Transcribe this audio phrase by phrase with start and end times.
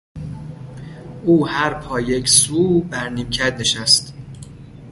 [1.25, 4.13] او هر پا یک سو بر نیمکت نشست.